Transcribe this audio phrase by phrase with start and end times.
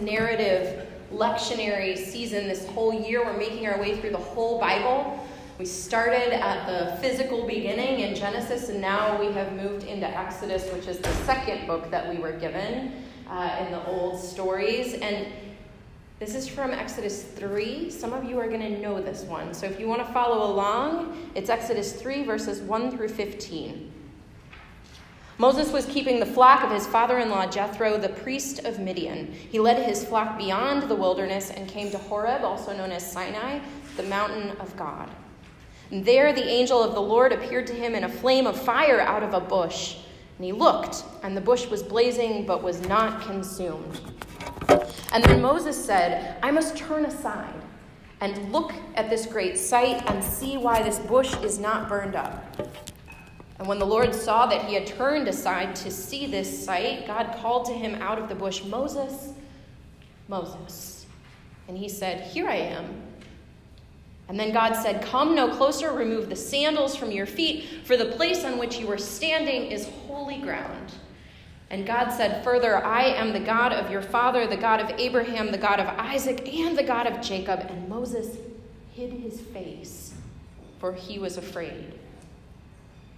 [0.00, 3.24] narrative lectionary season this whole year.
[3.24, 5.26] We're making our way through the whole Bible.
[5.58, 10.70] We started at the physical beginning in Genesis, and now we have moved into Exodus,
[10.72, 14.94] which is the second book that we were given uh, in the old stories.
[14.94, 15.26] And
[16.18, 17.90] this is from Exodus 3.
[17.90, 19.52] Some of you are going to know this one.
[19.52, 23.92] So if you want to follow along, it's Exodus 3, verses 1 through 15.
[25.40, 29.32] Moses was keeping the flock of his father in law Jethro, the priest of Midian.
[29.32, 33.60] He led his flock beyond the wilderness and came to Horeb, also known as Sinai,
[33.96, 35.08] the mountain of God.
[35.90, 39.00] And there the angel of the Lord appeared to him in a flame of fire
[39.00, 39.96] out of a bush.
[40.36, 43.98] And he looked, and the bush was blazing but was not consumed.
[45.14, 47.54] And then Moses said, I must turn aside
[48.20, 52.44] and look at this great sight and see why this bush is not burned up.
[53.60, 57.36] And when the Lord saw that he had turned aside to see this sight, God
[57.42, 59.34] called to him out of the bush, Moses,
[60.28, 61.04] Moses.
[61.68, 62.86] And he said, Here I am.
[64.30, 68.06] And then God said, Come no closer, remove the sandals from your feet, for the
[68.06, 70.94] place on which you are standing is holy ground.
[71.68, 75.52] And God said further, I am the God of your father, the God of Abraham,
[75.52, 77.66] the God of Isaac, and the God of Jacob.
[77.68, 78.38] And Moses
[78.94, 80.14] hid his face,
[80.78, 81.99] for he was afraid.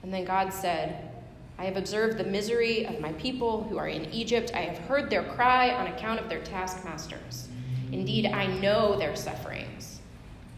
[0.03, 1.11] And then God said,
[1.58, 4.53] I have observed the misery of my people who are in Egypt.
[4.55, 7.48] I have heard their cry on account of their taskmasters.
[7.92, 10.00] Indeed, I know their sufferings.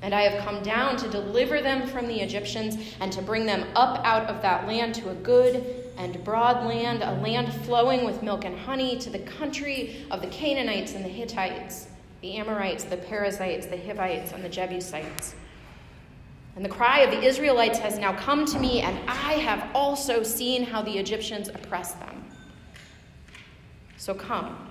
[0.03, 3.67] And I have come down to deliver them from the Egyptians and to bring them
[3.75, 8.23] up out of that land to a good and broad land, a land flowing with
[8.23, 11.89] milk and honey, to the country of the Canaanites and the Hittites,
[12.21, 15.35] the Amorites, the Perizzites, the Hivites, and the Jebusites.
[16.57, 20.23] And the cry of the Israelites has now come to me, and I have also
[20.23, 22.25] seen how the Egyptians oppress them.
[23.97, 24.69] So come,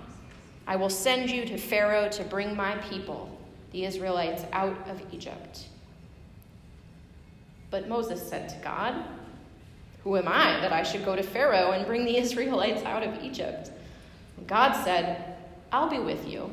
[0.66, 3.38] I will send you to Pharaoh to bring my people,
[3.72, 5.66] the Israelites, out of Egypt.
[7.70, 8.94] But Moses said to God,
[10.04, 13.22] Who am I that I should go to Pharaoh and bring the Israelites out of
[13.22, 13.70] Egypt?
[14.38, 15.36] And God said,
[15.70, 16.50] I'll be with you,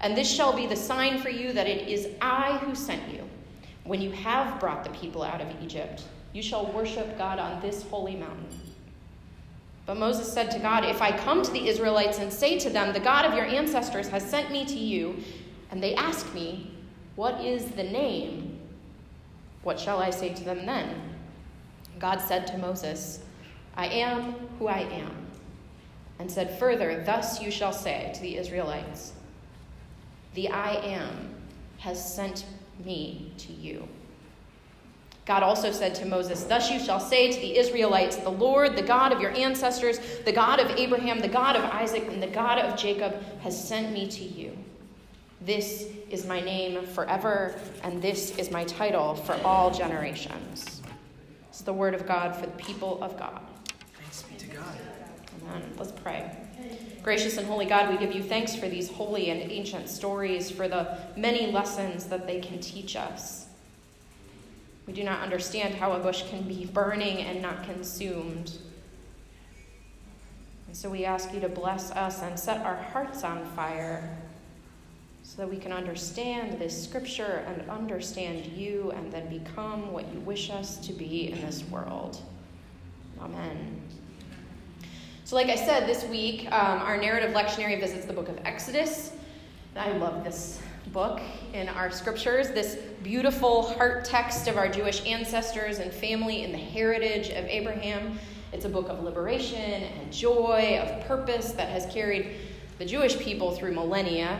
[0.00, 3.25] and this shall be the sign for you that it is I who sent you.
[3.86, 6.02] When you have brought the people out of Egypt,
[6.32, 8.48] you shall worship God on this holy mountain.
[9.86, 12.92] But Moses said to God, If I come to the Israelites and say to them,
[12.92, 15.22] The God of your ancestors has sent me to you,
[15.70, 16.72] and they ask me,
[17.14, 18.58] What is the name?
[19.62, 21.14] What shall I say to them then?
[21.98, 23.20] God said to Moses,
[23.76, 25.14] I am who I am.
[26.18, 29.12] And said further, Thus you shall say to the Israelites,
[30.34, 31.34] The I am
[31.78, 32.44] has sent
[32.84, 33.88] me to you.
[35.26, 38.82] God also said to Moses, Thus you shall say to the Israelites, The Lord, the
[38.82, 42.60] God of your ancestors, the God of Abraham, the God of Isaac, and the God
[42.60, 44.56] of Jacob, has sent me to you.
[45.40, 50.80] This is my name forever, and this is my title for all generations.
[51.48, 53.40] It's the word of God for the people of God.
[53.98, 54.78] Thanks be to God.
[55.42, 55.62] Amen.
[55.76, 56.30] Let's pray.
[57.06, 60.66] Gracious and holy God, we give you thanks for these holy and ancient stories, for
[60.66, 63.46] the many lessons that they can teach us.
[64.88, 68.58] We do not understand how a bush can be burning and not consumed.
[70.66, 74.18] And so we ask you to bless us and set our hearts on fire
[75.22, 80.18] so that we can understand this scripture and understand you and then become what you
[80.18, 82.20] wish us to be in this world.
[83.20, 83.80] Amen.
[85.26, 89.10] So, like I said, this week um, our narrative lectionary visits the book of Exodus.
[89.74, 90.60] I love this
[90.92, 91.20] book
[91.52, 96.58] in our scriptures, this beautiful heart text of our Jewish ancestors and family in the
[96.58, 98.20] heritage of Abraham.
[98.52, 102.36] It's a book of liberation and joy, of purpose that has carried
[102.78, 104.38] the Jewish people through millennia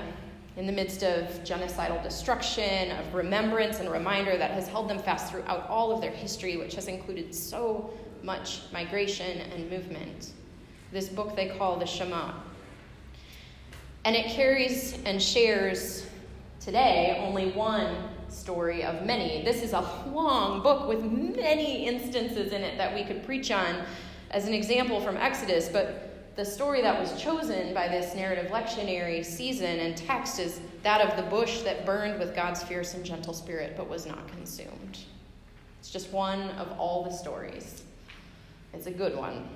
[0.57, 5.33] in the midst of genocidal destruction, of remembrance and reminder that has held them fast
[5.33, 7.91] throughout all of their history, which has included so
[8.23, 10.31] much migration and movement
[10.93, 12.33] this book they call the Shema.
[14.05, 16.07] And it carries and shares
[16.61, 17.95] today only one
[18.29, 19.43] story of many.
[19.45, 19.81] This is a
[20.13, 23.83] long book with many instances in it that we could preach on
[24.31, 29.25] as an example from Exodus, but the story that was chosen by this narrative lectionary
[29.25, 33.33] season and text is that of the bush that burned with God's fierce and gentle
[33.33, 34.99] spirit but was not consumed.
[35.81, 37.85] It's just one of all the stories.
[38.75, 39.49] It's a good one.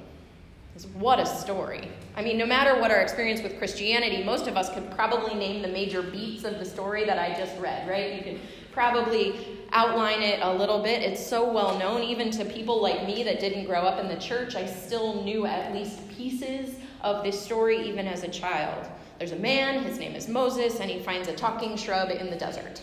[0.95, 1.89] What a story.
[2.15, 5.63] I mean, no matter what our experience with Christianity, most of us could probably name
[5.63, 8.15] the major beats of the story that I just read, right?
[8.15, 8.41] You could
[8.73, 9.35] probably
[9.73, 11.03] outline it a little bit.
[11.03, 14.21] It's so well known, even to people like me that didn't grow up in the
[14.21, 14.55] church.
[14.57, 18.87] I still knew at least pieces of this story, even as a child.
[19.19, 22.37] There's a man, his name is Moses, and he finds a talking shrub in the
[22.37, 22.83] desert.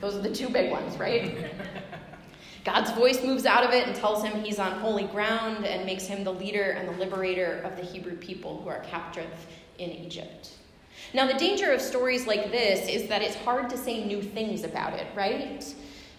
[0.00, 1.50] Those are the two big ones, right?
[2.64, 6.06] God's voice moves out of it and tells him he's on holy ground and makes
[6.06, 9.30] him the leader and the liberator of the Hebrew people who are captive
[9.78, 10.50] in Egypt.
[11.12, 14.64] Now, the danger of stories like this is that it's hard to say new things
[14.64, 15.74] about it, right?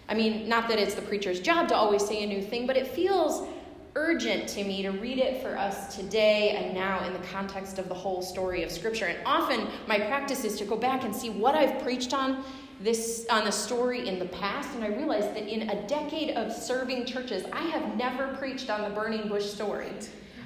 [0.08, 2.76] I mean, not that it's the preacher's job to always say a new thing, but
[2.76, 3.48] it feels
[3.96, 7.88] urgent to me to read it for us today and now in the context of
[7.88, 9.06] the whole story of Scripture.
[9.06, 12.44] And often my practice is to go back and see what I've preached on
[12.80, 16.52] this on the story in the past, and I realized that in a decade of
[16.52, 19.92] serving churches, I have never preached on the burning bush story.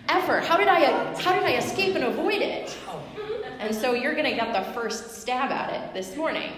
[0.09, 0.41] Ever.
[0.41, 2.77] How did I how did I escape and avoid it?
[2.89, 3.03] Oh.
[3.59, 6.53] And so you're gonna get the first stab at it this morning.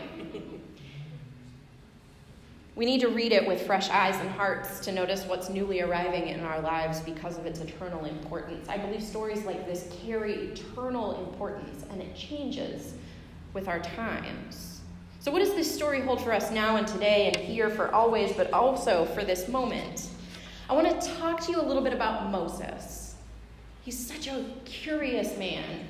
[2.74, 6.28] We need to read it with fresh eyes and hearts to notice what's newly arriving
[6.28, 8.66] in our lives because of its eternal importance.
[8.66, 12.94] I believe stories like this carry eternal importance and it changes
[13.52, 14.71] with our times.
[15.22, 18.32] So, what does this story hold for us now and today and here for always,
[18.32, 20.08] but also for this moment?
[20.68, 23.14] I want to talk to you a little bit about Moses.
[23.84, 25.86] He's such a curious man.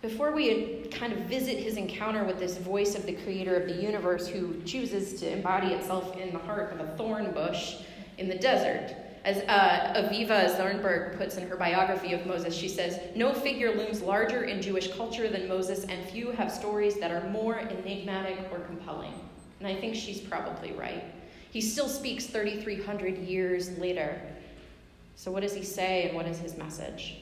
[0.00, 3.82] Before we kind of visit his encounter with this voice of the creator of the
[3.82, 7.74] universe who chooses to embody itself in the heart of a thorn bush
[8.18, 8.94] in the desert,
[9.28, 14.00] as uh, Avivah Zornberg puts in her biography of Moses, she says, No figure looms
[14.00, 18.60] larger in Jewish culture than Moses, and few have stories that are more enigmatic or
[18.60, 19.12] compelling.
[19.58, 21.04] And I think she's probably right.
[21.50, 24.18] He still speaks 3,300 years later.
[25.16, 27.18] So, what does he say, and what is his message?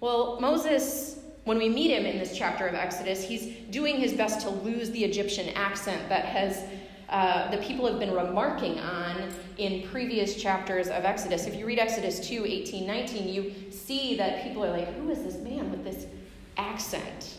[0.00, 4.42] Well, Moses when we meet him in this chapter of Exodus, he's doing his best
[4.42, 6.62] to lose the Egyptian accent that has
[7.08, 11.46] uh, the people have been remarking on in previous chapters of Exodus.
[11.46, 15.22] If you read Exodus 2 18, 19, you see that people are like, Who is
[15.22, 16.06] this man with this
[16.56, 17.36] accent?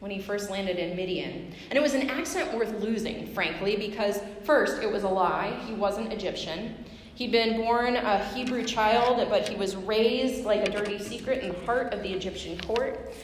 [0.00, 1.54] When he first landed in Midian.
[1.70, 5.58] And it was an accent worth losing, frankly, because first, it was a lie.
[5.66, 6.84] He wasn't Egyptian.
[7.14, 11.52] He'd been born a Hebrew child, but he was raised like a dirty secret in
[11.52, 13.14] the heart of the Egyptian court.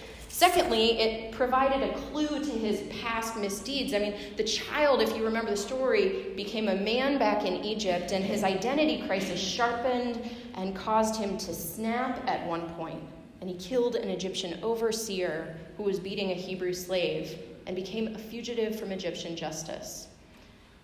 [0.40, 3.92] Secondly, it provided a clue to his past misdeeds.
[3.92, 8.12] I mean, the child, if you remember the story, became a man back in Egypt,
[8.12, 10.19] and his identity crisis sharpened
[10.54, 13.02] and caused him to snap at one point.
[13.42, 18.19] And he killed an Egyptian overseer who was beating a Hebrew slave and became a
[18.19, 20.08] fugitive from Egyptian justice.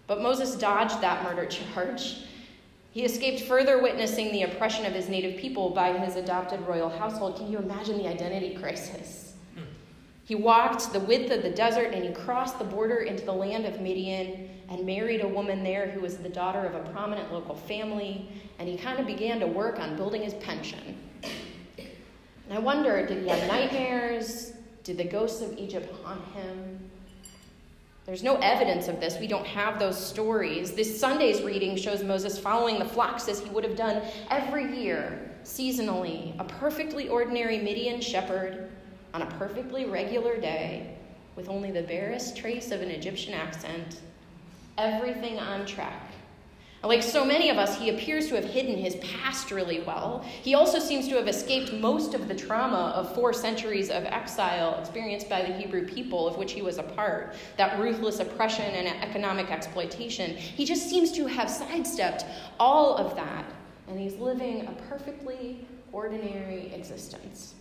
[0.07, 2.25] But Moses dodged that murder charge.
[2.91, 7.39] He escaped further witnessing the oppression of his native people by his adopted royal household.
[7.39, 9.26] Can you imagine the identity crisis?
[10.27, 13.65] He walked the width of the desert and he crossed the border into the land
[13.65, 17.55] of Midian and married a woman there who was the daughter of a prominent local
[17.55, 18.29] family.
[18.59, 20.99] And he kind of began to work on building his pension.
[21.23, 24.53] And I wonder did he have nightmares?
[24.83, 26.91] Did the ghosts of Egypt haunt him?
[28.05, 29.19] There's no evidence of this.
[29.21, 30.73] We don't have those stories.
[30.73, 35.31] This Sunday's reading shows Moses following the flocks as he would have done every year,
[35.45, 38.71] seasonally, a perfectly ordinary Midian shepherd
[39.17, 40.95] on a perfectly regular day
[41.37, 44.03] with only the barest trace of an Egyptian accent,
[44.77, 46.13] everything on track.
[46.85, 50.23] Like so many of us, he appears to have hidden his past really well.
[50.43, 54.79] He also seems to have escaped most of the trauma of four centuries of exile
[54.79, 59.03] experienced by the Hebrew people, of which he was a part, that ruthless oppression and
[59.03, 60.37] economic exploitation.
[60.37, 62.27] He just seems to have sidestepped
[62.61, 63.47] all of that,
[63.89, 67.55] and he's living a perfectly ordinary existence.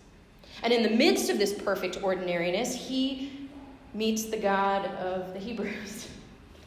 [0.63, 3.49] And in the midst of this perfect ordinariness, he
[3.93, 6.09] meets the God of the Hebrews,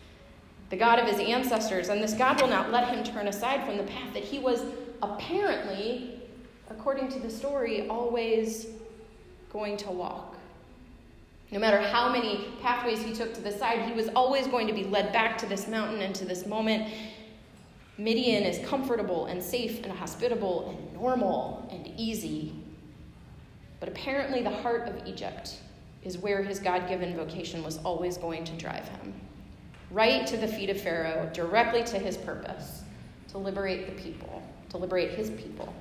[0.70, 1.88] the God of his ancestors.
[1.88, 4.62] And this God will not let him turn aside from the path that he was
[5.02, 6.20] apparently,
[6.70, 8.66] according to the story, always
[9.52, 10.36] going to walk.
[11.50, 14.74] No matter how many pathways he took to the side, he was always going to
[14.74, 16.92] be led back to this mountain and to this moment.
[17.96, 22.54] Midian is comfortable and safe and hospitable and normal and easy
[23.80, 25.58] but apparently, the heart of Egypt
[26.02, 29.12] is where his God given vocation was always going to drive him.
[29.90, 32.82] Right to the feet of Pharaoh, directly to his purpose
[33.28, 35.72] to liberate the people, to liberate his people.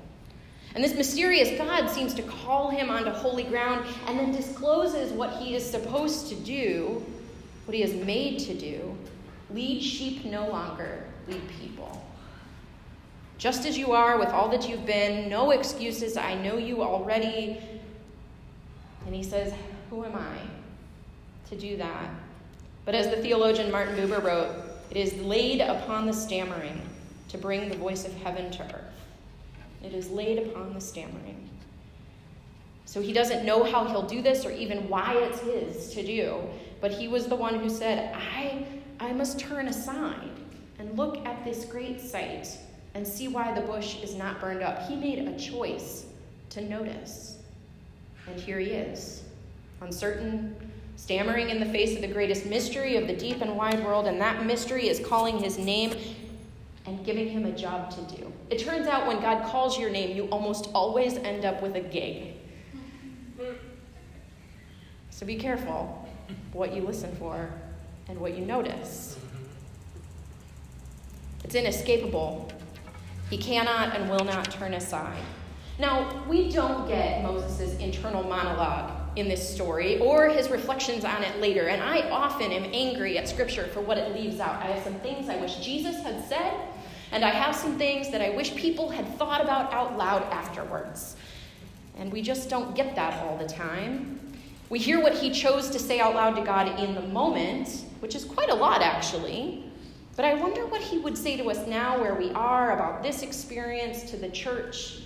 [0.75, 5.33] And this mysterious God seems to call him onto holy ground and then discloses what
[5.37, 7.03] he is supposed to do,
[7.65, 8.95] what he is made to do
[9.49, 12.05] lead sheep no longer, lead people.
[13.37, 16.17] Just as you are with all that you've been, no excuses.
[16.17, 17.61] I know you already.
[19.07, 19.53] And he says,
[19.89, 20.37] Who am I
[21.49, 22.09] to do that?
[22.85, 24.53] But as the theologian Martin Buber wrote,
[24.91, 26.81] it is laid upon the stammering
[27.29, 29.05] to bring the voice of heaven to earth.
[29.83, 31.49] It is laid upon the stammering.
[32.85, 36.41] So he doesn't know how he'll do this or even why it's his to do,
[36.79, 38.65] but he was the one who said, I,
[38.99, 40.31] I must turn aside
[40.79, 42.47] and look at this great sight
[42.93, 44.87] and see why the bush is not burned up.
[44.87, 46.05] He made a choice
[46.51, 47.36] to notice.
[48.27, 49.23] And here he is,
[49.81, 50.55] uncertain,
[50.95, 54.19] stammering in the face of the greatest mystery of the deep and wide world, and
[54.19, 55.95] that mystery is calling his name
[56.85, 58.31] and giving him a job to do.
[58.49, 61.81] It turns out when God calls your name, you almost always end up with a
[61.81, 62.33] gig.
[65.09, 66.07] So be careful
[66.53, 67.49] what you listen for
[68.07, 69.17] and what you notice.
[71.43, 72.51] It's inescapable.
[73.29, 75.23] He cannot and will not turn aside.
[75.79, 81.39] Now, we don't get Moses' internal monologue in this story or his reflections on it
[81.39, 84.55] later, and I often am angry at Scripture for what it leaves out.
[84.61, 86.53] I have some things I wish Jesus had said,
[87.11, 91.15] and I have some things that I wish people had thought about out loud afterwards.
[91.95, 94.19] And we just don't get that all the time.
[94.69, 98.15] We hear what he chose to say out loud to God in the moment, which
[98.15, 99.63] is quite a lot actually.
[100.15, 103.21] But I wonder what he would say to us now, where we are, about this
[103.21, 105.01] experience, to the church,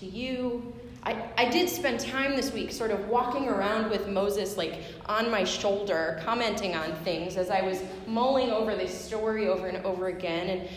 [0.00, 0.72] to you.
[1.02, 5.30] I, I did spend time this week sort of walking around with Moses, like on
[5.30, 10.08] my shoulder, commenting on things as I was mulling over this story over and over
[10.08, 10.48] again.
[10.48, 10.68] And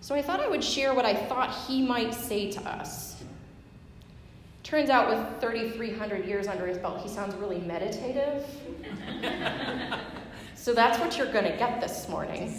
[0.00, 3.16] so I thought I would share what I thought he might say to us.
[4.62, 8.44] Turns out, with 3,300 years under his belt, he sounds really meditative.
[10.56, 12.52] so that's what you're going to get this morning.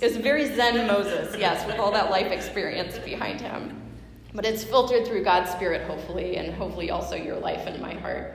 [0.00, 3.87] It's very Zen Moses, yes, with all that life experience behind him.
[4.34, 8.34] But it's filtered through God's Spirit, hopefully, and hopefully also your life and my heart.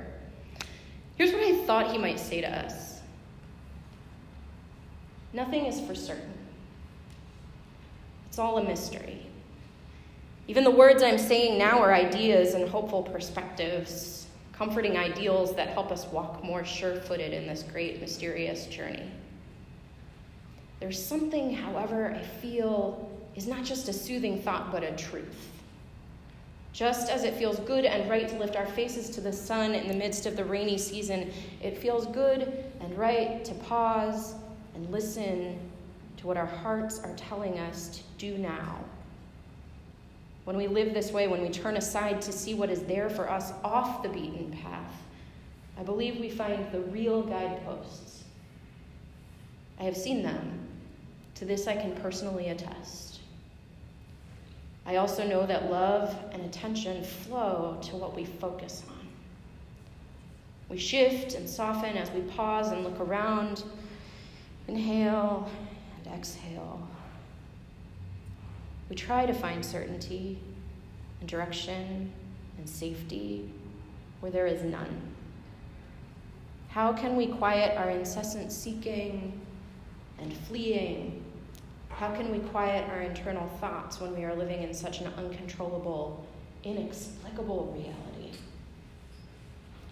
[1.16, 3.00] Here's what I thought he might say to us
[5.34, 6.34] Nothing is for certain,
[8.28, 9.20] it's all a mystery.
[10.48, 15.90] Even the words I'm saying now are ideas and hopeful perspectives, comforting ideals that help
[15.90, 19.10] us walk more sure footed in this great, mysterious journey.
[20.82, 25.53] There's something, however, I feel is not just a soothing thought, but a truth.
[26.74, 29.88] Just as it feels good and right to lift our faces to the sun in
[29.88, 34.34] the midst of the rainy season, it feels good and right to pause
[34.76, 35.60] and listen
[36.18, 38.84] to what our hearts are telling us to do now
[40.44, 43.30] when we live this way, when we turn aside to see what is there for
[43.30, 44.92] us off the beaten path,
[45.78, 48.24] I believe we find the real guideposts.
[49.80, 50.60] I have seen them.
[51.36, 53.13] To this I can personally attest.
[54.86, 59.08] I also know that love and attention flow to what we focus on.
[60.70, 63.64] We shift and soften as we pause and look around,
[64.68, 65.50] inhale
[65.98, 66.86] and exhale.
[68.90, 70.40] We try to find certainty
[71.20, 72.12] and direction
[72.58, 73.50] and safety
[74.20, 75.02] where there is none.
[76.70, 79.40] How can we quiet our incessant seeking
[80.20, 81.23] and fleeing?
[82.04, 86.26] How can we quiet our internal thoughts when we are living in such an uncontrollable,
[86.66, 88.38] inexplicable reality?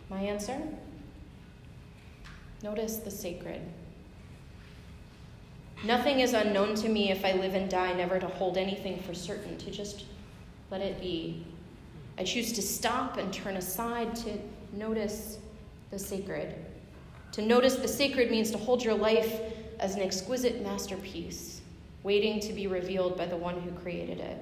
[0.09, 0.61] My answer?
[2.63, 3.61] Notice the sacred.
[5.85, 9.13] Nothing is unknown to me if I live and die, never to hold anything for
[9.13, 10.03] certain, to just
[10.69, 11.45] let it be.
[12.17, 14.37] I choose to stop and turn aside to
[14.73, 15.37] notice
[15.91, 16.55] the sacred.
[17.31, 19.39] To notice the sacred means to hold your life
[19.79, 21.60] as an exquisite masterpiece,
[22.03, 24.37] waiting to be revealed by the one who created it.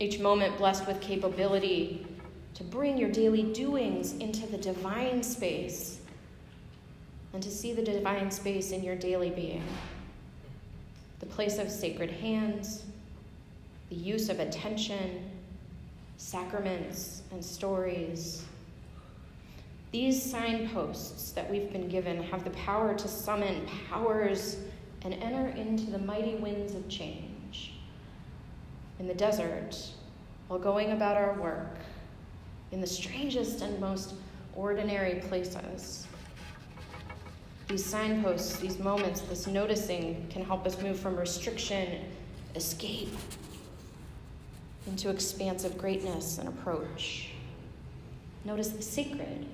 [0.00, 2.06] Each moment blessed with capability
[2.54, 6.00] to bring your daily doings into the divine space
[7.32, 9.64] and to see the divine space in your daily being
[11.22, 12.82] the place of sacred hands,
[13.90, 15.30] the use of attention,
[16.16, 18.44] sacraments, and stories.
[19.92, 24.56] These signposts that we've been given have the power to summon powers
[25.04, 27.72] and enter into the mighty winds of change.
[28.98, 29.76] In the desert,
[30.48, 31.76] while going about our work,
[32.72, 34.14] in the strangest and most
[34.54, 36.06] ordinary places.
[37.68, 42.04] These signposts, these moments, this noticing can help us move from restriction,
[42.54, 43.14] escape,
[44.86, 47.30] into expansive greatness and approach.
[48.44, 49.46] Notice the sacred,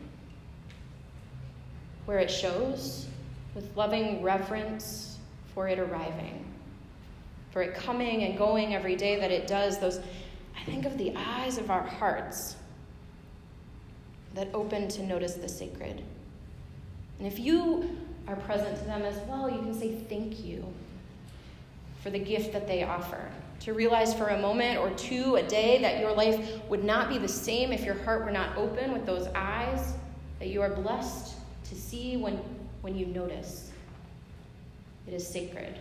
[2.07, 3.07] where it shows
[3.55, 5.08] with loving reverence
[5.59, 6.45] for it arriving,
[7.51, 9.81] for it coming and going every day that it does.
[9.81, 9.99] Those,
[10.57, 12.55] I think of the eyes of our hearts
[14.35, 16.05] that open to notice the sacred.
[17.19, 17.91] And if you
[18.29, 20.65] are present to them as well, you can say thank you
[22.05, 23.29] for the gift that they offer.
[23.63, 27.19] To realize for a moment or two a day that your life would not be
[27.19, 29.95] the same if your heart were not open with those eyes
[30.39, 31.35] that you are blessed
[31.65, 32.37] to see when,
[32.83, 33.68] when you notice.
[35.09, 35.75] It is sacred.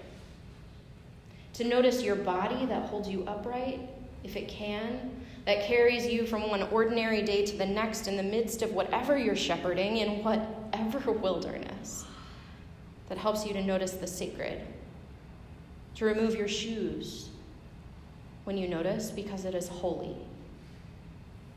[1.55, 3.81] To notice your body that holds you upright,
[4.23, 5.11] if it can,
[5.45, 9.17] that carries you from one ordinary day to the next in the midst of whatever
[9.17, 12.05] you're shepherding in whatever wilderness,
[13.09, 14.61] that helps you to notice the sacred.
[15.95, 17.29] To remove your shoes
[18.45, 20.15] when you notice because it is holy,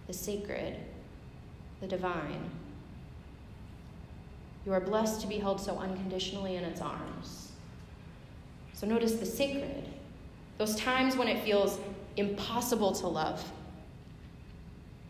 [0.08, 0.76] the sacred,
[1.80, 2.50] the divine.
[4.66, 7.49] You are blessed to be held so unconditionally in its arms.
[8.80, 9.90] So notice the sacred,
[10.56, 11.78] those times when it feels
[12.16, 13.44] impossible to love,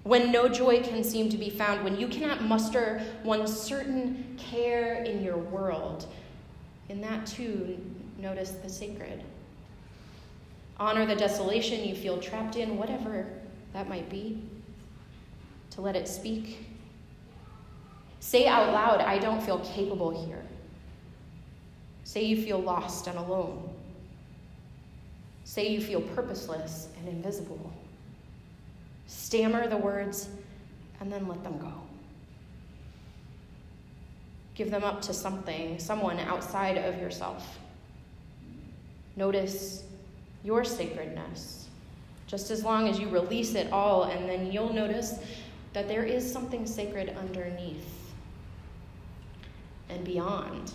[0.03, 5.05] when no joy can seem to be found, when you cannot muster one certain care
[5.05, 6.07] in your world.
[6.89, 7.79] In that too,
[8.19, 9.23] notice the sacred.
[10.81, 13.29] Honor the desolation you feel trapped in, whatever
[13.73, 14.43] that might be,
[15.71, 16.67] to let it speak
[18.19, 20.43] Say out loud, I don't feel capable here.
[22.11, 23.71] Say you feel lost and alone.
[25.45, 27.73] Say you feel purposeless and invisible.
[29.07, 30.29] Stammer the words
[30.99, 31.73] and then let them go.
[34.57, 37.61] Give them up to something, someone outside of yourself.
[39.15, 39.85] Notice
[40.43, 41.69] your sacredness,
[42.27, 45.21] just as long as you release it all, and then you'll notice
[45.75, 48.11] that there is something sacred underneath
[49.89, 50.73] and beyond.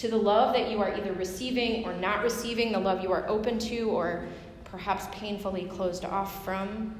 [0.00, 3.28] To the love that you are either receiving or not receiving, the love you are
[3.28, 4.24] open to or
[4.64, 6.98] perhaps painfully closed off from,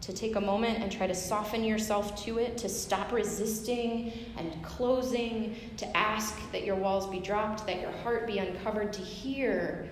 [0.00, 4.60] to take a moment and try to soften yourself to it, to stop resisting and
[4.64, 9.88] closing, to ask that your walls be dropped, that your heart be uncovered, to hear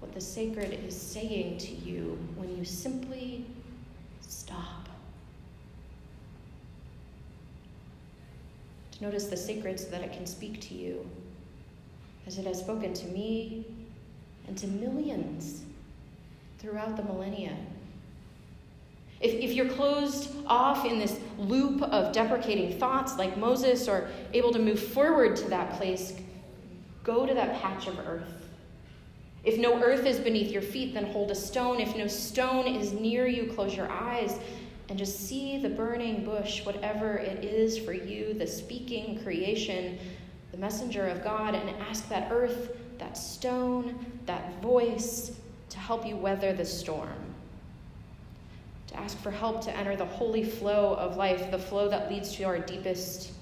[0.00, 3.46] what the sacred is saying to you when you simply
[4.22, 4.88] stop.
[8.96, 11.08] To notice the sacred so that it can speak to you,
[12.26, 13.66] as it has spoken to me
[14.46, 15.62] and to millions
[16.58, 17.56] throughout the millennia.
[19.20, 24.52] If, if you're closed off in this loop of deprecating thoughts like Moses or able
[24.52, 26.14] to move forward to that place,
[27.02, 28.48] go to that patch of earth.
[29.44, 31.80] If no earth is beneath your feet, then hold a stone.
[31.80, 34.38] If no stone is near you, close your eyes
[34.88, 39.98] and just see the burning bush, whatever it is for you, the speaking creation,
[40.52, 45.38] the messenger of God, and ask that earth, that stone, that voice
[45.70, 47.34] to help you weather the storm.
[48.88, 52.34] To ask for help to enter the holy flow of life, the flow that leads
[52.36, 53.32] to our deepest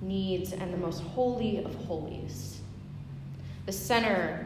[0.00, 2.60] needs and the most holy of holies,
[3.66, 4.44] the center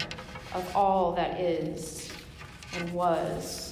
[0.55, 2.11] of all that is
[2.75, 3.68] and was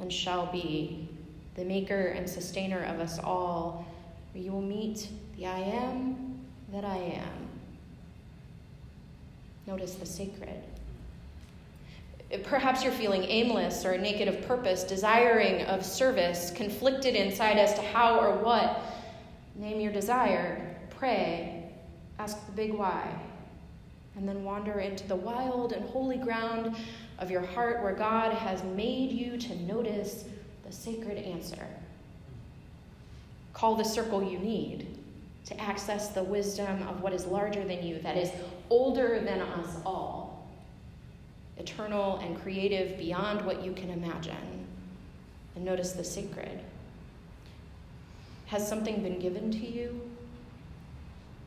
[0.00, 1.08] and shall be,
[1.54, 3.86] the maker and sustainer of us all,
[4.32, 6.40] where you will meet the I am
[6.72, 7.48] that I am.
[9.66, 10.62] Notice the sacred.
[12.42, 17.82] Perhaps you're feeling aimless or naked of purpose, desiring of service, conflicted inside as to
[17.82, 18.80] how or what.
[19.54, 21.70] Name your desire, pray,
[22.18, 23.08] ask the big why,
[24.16, 26.74] and then wander into the wild and holy ground
[27.18, 30.24] of your heart where God has made you to notice
[30.64, 31.66] the sacred answer.
[33.52, 34.98] Call the circle you need
[35.46, 38.30] to access the wisdom of what is larger than you, that is
[38.70, 40.48] older than us all,
[41.58, 44.66] eternal and creative beyond what you can imagine.
[45.54, 46.60] And notice the sacred.
[48.46, 50.00] Has something been given to you?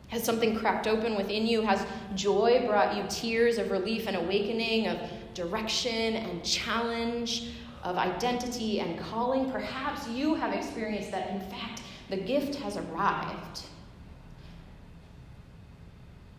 [0.09, 1.61] Has something cracked open within you?
[1.61, 4.97] Has joy brought you tears of relief and awakening, of
[5.37, 7.51] direction and challenge,
[7.83, 9.49] of identity and calling?
[9.51, 13.61] Perhaps you have experienced that, in fact, the gift has arrived.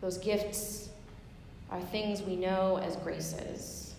[0.01, 0.89] Those gifts
[1.71, 3.95] are things we know as graces,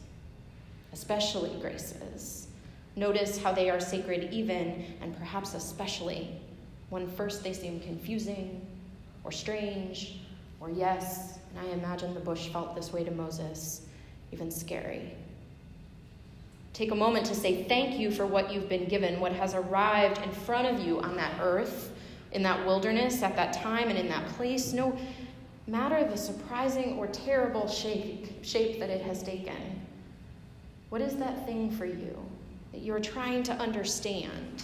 [0.92, 2.48] especially graces.
[2.96, 6.40] Notice how they are sacred, even and perhaps especially
[6.90, 8.66] when first they seem confusing
[9.24, 10.20] or strange,
[10.60, 13.82] or yes, and I imagine the bush felt this way to Moses,
[14.32, 15.12] even scary.
[16.72, 20.22] Take a moment to say thank you for what you've been given, what has arrived
[20.22, 21.92] in front of you on that earth,
[22.32, 24.72] in that wilderness, at that time, and in that place.
[24.72, 24.96] No
[25.66, 29.80] matter the surprising or terrible shape, shape that it has taken.
[30.90, 32.16] What is that thing for you
[32.72, 34.62] that you're trying to understand?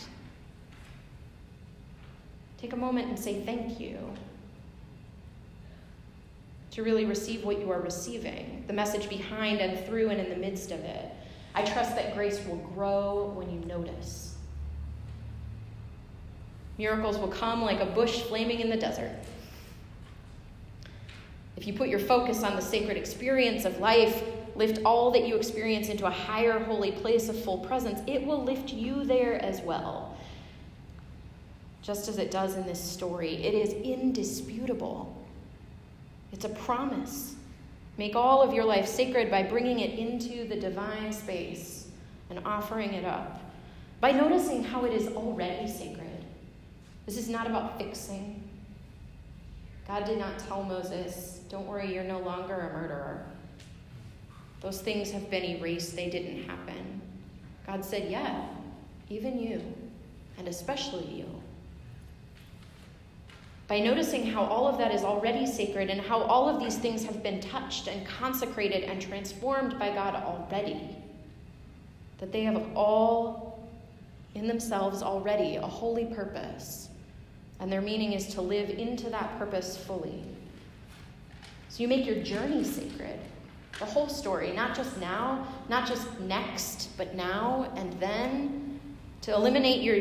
[2.59, 3.99] Take a moment and say thank you.
[6.77, 10.37] To really receive what you are receiving, the message behind and through and in the
[10.37, 11.11] midst of it.
[11.55, 14.35] I trust that grace will grow when you notice.
[16.77, 19.17] Miracles will come like a bush flaming in the desert.
[21.57, 24.23] If you put your focus on the sacred experience of life,
[24.55, 28.45] lift all that you experience into a higher holy place of full presence, it will
[28.45, 30.15] lift you there as well.
[31.81, 35.16] Just as it does in this story, it is indisputable.
[36.37, 37.35] It's a promise.
[37.97, 41.89] Make all of your life sacred by bringing it into the divine space
[42.29, 43.41] and offering it up.
[44.03, 46.27] By noticing how it is already sacred.
[47.07, 48.47] This is not about fixing.
[49.89, 53.25] God did not tell Moses, Don't worry, you're no longer a murderer.
[54.61, 57.01] Those things have been erased, they didn't happen.
[57.67, 58.47] God said, Yeah,
[59.09, 59.63] even you,
[60.37, 61.36] and especially you.
[63.69, 67.05] By noticing how all of that is already sacred and how all of these things
[67.05, 70.97] have been touched and consecrated and transformed by God already,
[72.19, 73.69] that they have all
[74.35, 76.91] in themselves already a holy purpose
[77.61, 80.23] and their meaning is to live into that purpose fully.
[81.69, 83.19] So you make your journey sacred.
[83.79, 88.81] The whole story, not just now, not just next, but now and then.
[89.23, 89.97] To eliminate your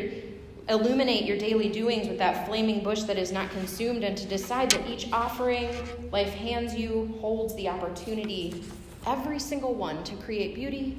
[0.68, 4.70] illuminate your daily doings with that flaming bush that is not consumed, and to decide
[4.70, 5.70] that each offering
[6.10, 8.64] life hands you holds the opportunity,
[9.06, 10.98] every single one, to create beauty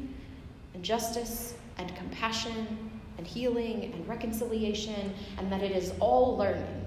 [0.74, 6.86] and justice and compassion and healing and reconciliation, and that it is all learning.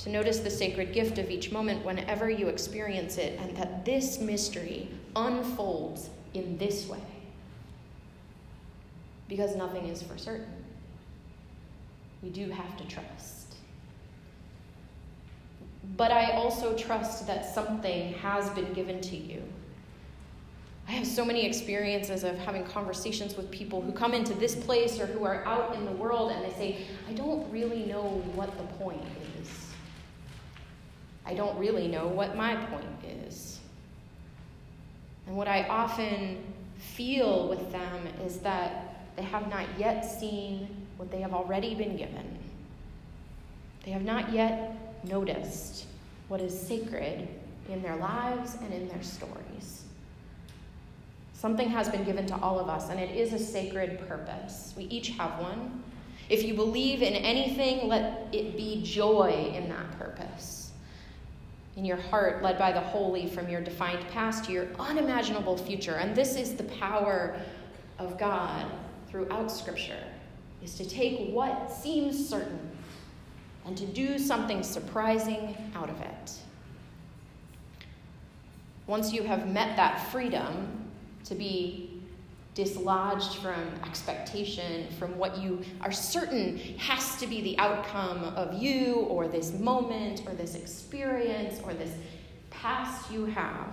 [0.00, 4.18] To notice the sacred gift of each moment whenever you experience it, and that this
[4.18, 7.02] mystery unfolds in this way.
[9.28, 10.57] Because nothing is for certain.
[12.22, 13.54] We do have to trust.
[15.96, 19.42] But I also trust that something has been given to you
[20.88, 24.98] I have so many experiences of having conversations with people who come into this place
[24.98, 28.56] or who are out in the world and they say, I don't really know what
[28.56, 29.02] the point
[29.38, 29.50] is.
[31.26, 32.86] I don't really know what my point
[33.26, 33.60] is.
[35.26, 36.42] And what I often
[36.78, 41.96] feel with them is that they have not yet seen what they have already been
[41.96, 42.38] given.
[43.84, 45.86] They have not yet noticed
[46.28, 47.26] what is sacred
[47.70, 49.84] in their lives and in their stories.
[51.32, 54.74] Something has been given to all of us, and it is a sacred purpose.
[54.76, 55.84] We each have one.
[56.28, 60.72] If you believe in anything, let it be joy in that purpose.
[61.76, 65.94] In your heart, led by the holy from your defined past to your unimaginable future.
[65.94, 67.40] And this is the power
[68.00, 68.66] of God
[69.08, 70.02] throughout Scripture,
[70.62, 72.58] is to take what seems certain
[73.66, 76.32] and to do something surprising out of it.
[78.86, 80.78] Once you have met that freedom,
[81.24, 82.00] to be
[82.54, 89.06] dislodged from expectation, from what you are certain has to be the outcome of you
[89.10, 91.94] or this moment or this experience or this
[92.50, 93.68] past you have.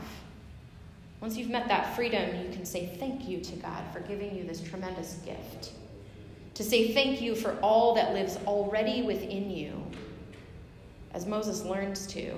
[1.21, 4.43] Once you've met that freedom, you can say thank you to God for giving you
[4.43, 5.71] this tremendous gift.
[6.55, 9.83] To say thank you for all that lives already within you,
[11.13, 12.33] as Moses learns to,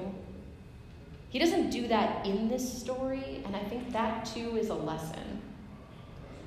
[1.30, 5.42] he doesn't do that in this story, and I think that too is a lesson.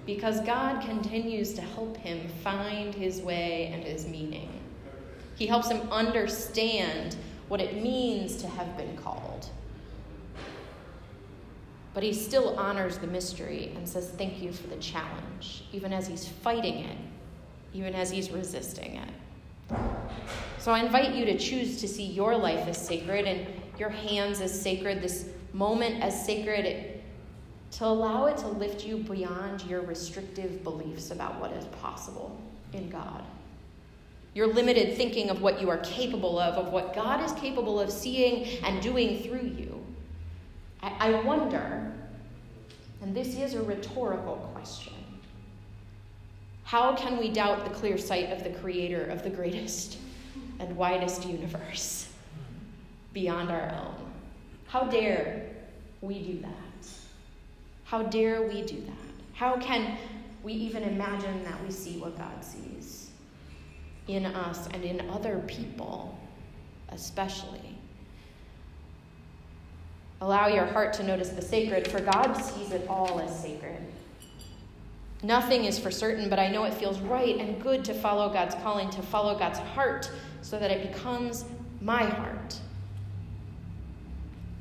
[0.04, 4.50] Because God continues to help him find his way and his meaning.
[5.36, 7.16] He helps him understand
[7.48, 9.48] what it means to have been called.
[11.94, 16.06] But he still honors the mystery and says, Thank you for the challenge, even as
[16.06, 16.96] he's fighting it,
[17.72, 19.78] even as he's resisting it.
[20.58, 23.46] So I invite you to choose to see your life as sacred and
[23.78, 27.00] your hands as sacred, this moment as sacred,
[27.72, 32.38] to allow it to lift you beyond your restrictive beliefs about what is possible
[32.72, 33.24] in God.
[34.34, 37.90] Your limited thinking of what you are capable of, of what God is capable of
[37.90, 39.84] seeing and doing through you.
[40.82, 41.92] I, I wonder,
[43.02, 44.99] and this is a rhetorical question
[46.70, 49.98] how can we doubt the clear sight of the creator of the greatest
[50.60, 52.10] and widest universe?
[53.12, 53.94] beyond our own.
[54.66, 55.46] How dare
[56.00, 56.88] we do that?
[57.84, 58.94] How dare we do that?
[59.32, 59.96] How can
[60.42, 63.10] we even imagine that we see what God sees
[64.06, 66.18] in us and in other people,
[66.90, 67.76] especially?
[70.20, 73.80] Allow your heart to notice the sacred, for God sees it all as sacred.
[75.22, 78.54] Nothing is for certain, but I know it feels right and good to follow God's
[78.56, 81.44] calling, to follow God's heart, so that it becomes
[81.80, 82.58] my heart.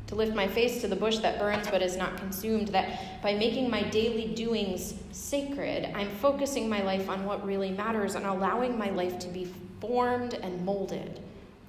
[0.08, 3.36] To lift my face to the bush that burns but is not consumed, that by
[3.36, 8.78] making my daily doings sacred, I'm focusing my life on what really matters and allowing
[8.78, 9.48] my life to be
[9.80, 11.22] formed and molded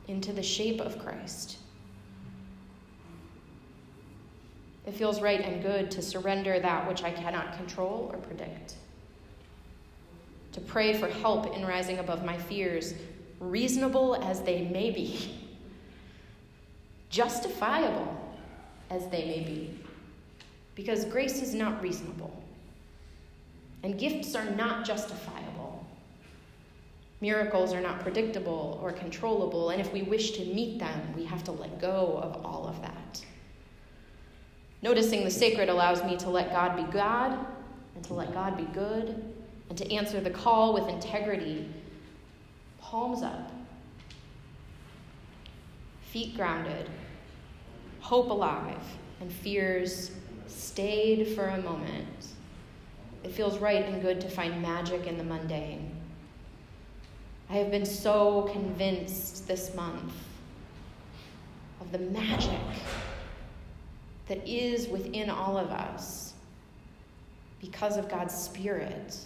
[0.09, 1.59] into the shape of Christ.
[4.91, 8.75] It feels right and good to surrender that which I cannot control or predict.
[10.51, 12.95] To pray for help in rising above my fears,
[13.39, 15.49] reasonable as they may be,
[17.09, 18.35] justifiable
[18.91, 19.79] as they may be,
[20.75, 22.43] because grace is not reasonable,
[23.85, 25.87] and gifts are not justifiable.
[27.21, 31.45] Miracles are not predictable or controllable, and if we wish to meet them, we have
[31.45, 33.25] to let go of all of that.
[34.83, 37.39] Noticing the sacred allows me to let God be God
[37.95, 39.23] and to let God be good
[39.69, 41.69] and to answer the call with integrity.
[42.81, 43.53] Palms up,
[46.11, 46.89] feet grounded,
[48.01, 48.83] hope alive,
[49.21, 50.13] and fears
[50.47, 52.29] stayed for a moment.
[53.23, 55.95] It feels right and good to find magic in the mundane.
[57.51, 60.13] I have been so convinced this month
[61.81, 62.59] of the magic
[64.31, 66.35] that is within all of us
[67.61, 69.19] because of God's Spirit.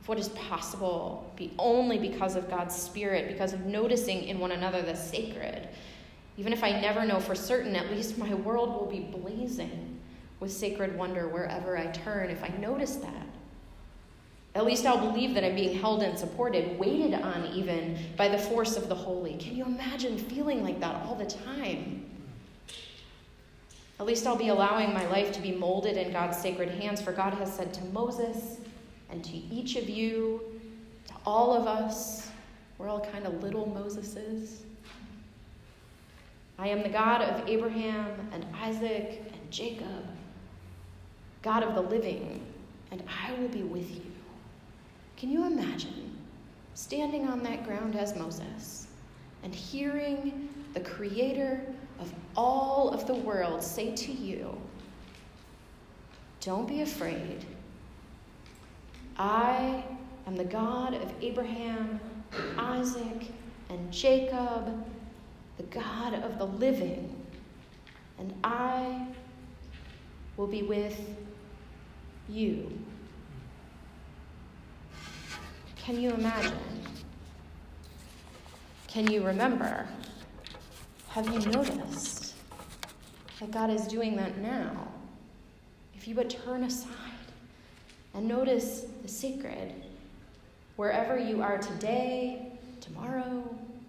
[0.00, 4.50] Of what is possible be only because of God's Spirit, because of noticing in one
[4.50, 5.68] another the sacred.
[6.36, 10.00] Even if I never know for certain, at least my world will be blazing
[10.40, 13.26] with sacred wonder wherever I turn if I notice that.
[14.56, 18.38] At least I'll believe that I'm being held and supported, waited on even by the
[18.38, 19.36] force of the holy.
[19.36, 22.09] Can you imagine feeling like that all the time?
[24.00, 27.12] At least I'll be allowing my life to be molded in God's sacred hands, for
[27.12, 28.56] God has said to Moses
[29.10, 30.40] and to each of you,
[31.08, 32.30] to all of us,
[32.78, 34.62] we're all kind of little Moseses.
[36.58, 40.06] I am the God of Abraham and Isaac and Jacob,
[41.42, 42.40] God of the living,
[42.90, 44.12] and I will be with you.
[45.18, 46.16] Can you imagine
[46.72, 48.86] standing on that ground as Moses
[49.42, 51.60] and hearing the Creator
[52.00, 54.56] of all of the world say to you,
[56.40, 57.44] Don't be afraid.
[59.18, 59.84] I
[60.26, 62.00] am the God of Abraham,
[62.56, 63.26] Isaac,
[63.68, 64.84] and Jacob,
[65.58, 67.14] the God of the living,
[68.18, 69.06] and I
[70.36, 70.98] will be with
[72.28, 72.72] you.
[75.76, 76.52] Can you imagine?
[78.86, 79.86] Can you remember?
[81.10, 82.34] Have you noticed
[83.40, 84.86] that God is doing that now?
[85.92, 86.88] If you but turn aside
[88.14, 89.74] and notice the sacred
[90.76, 93.42] wherever you are today, tomorrow,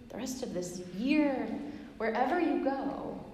[0.08, 1.46] the rest of this year,
[1.98, 3.24] wherever you go,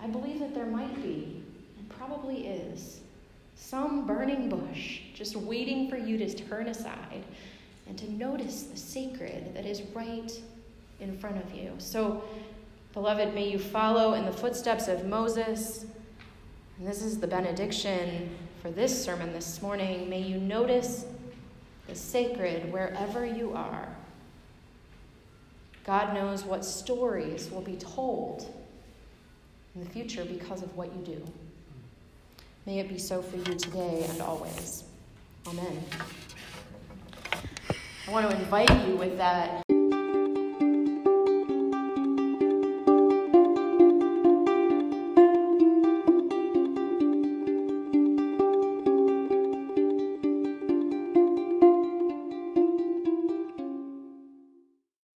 [0.00, 1.42] I believe that there might be,
[1.76, 3.00] and probably is,
[3.56, 7.24] some burning bush just waiting for you to turn aside
[7.88, 10.30] and to notice the sacred that is right
[11.00, 11.72] in front of you.
[11.78, 12.22] So,
[12.94, 15.84] Beloved, may you follow in the footsteps of Moses.
[16.78, 18.30] And this is the benediction
[18.62, 20.08] for this sermon this morning.
[20.08, 21.04] May you notice
[21.88, 23.88] the sacred wherever you are.
[25.84, 28.48] God knows what stories will be told
[29.74, 31.24] in the future because of what you do.
[32.64, 34.84] May it be so for you today and always.
[35.48, 35.82] Amen.
[38.06, 39.63] I want to invite you with that